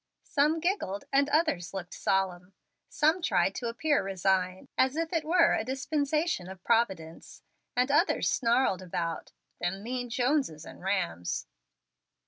Some 0.23 0.59
giggled, 0.59 1.03
and 1.13 1.29
others 1.29 1.75
looked 1.75 1.93
solemn. 1.93 2.53
Some 2.89 3.21
tried 3.21 3.53
to 3.53 3.67
appear 3.67 4.01
resigned, 4.03 4.67
as 4.75 4.95
if 4.95 5.13
it 5.13 5.23
were 5.23 5.53
a 5.53 5.63
dispensation 5.63 6.49
of 6.49 6.63
Providence, 6.63 7.43
and 7.75 7.91
others 7.91 8.27
snarled 8.27 8.81
about 8.81 9.31
"them 9.59 9.83
mean 9.83 10.09
Joneses 10.09 10.65
and 10.65 10.81
Rhamms." 10.81 11.45